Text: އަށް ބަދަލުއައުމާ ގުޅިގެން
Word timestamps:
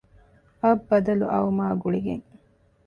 އަށް 0.61 0.83
ބަދަލުއައުމާ 0.89 1.65
ގުޅިގެން 1.81 2.25